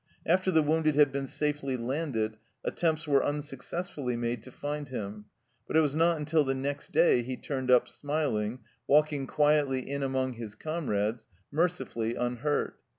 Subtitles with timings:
[0.25, 5.25] After the wounded had been safely landed attempts were unsuccessfully made to find him,
[5.67, 10.01] but it was not until the next day he turned up smiling, walking quietly in
[10.01, 12.79] among his comrades, mercifully unhurt.